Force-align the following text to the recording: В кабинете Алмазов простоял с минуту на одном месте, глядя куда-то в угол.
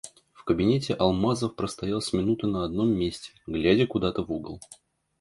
В 0.33 0.45
кабинете 0.45 0.95
Алмазов 0.95 1.53
простоял 1.53 2.01
с 2.01 2.11
минуту 2.11 2.47
на 2.47 2.65
одном 2.65 2.89
месте, 2.89 3.29
глядя 3.45 3.85
куда-то 3.85 4.23
в 4.23 4.31
угол. 4.31 4.59